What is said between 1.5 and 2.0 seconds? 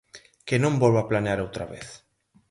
vez.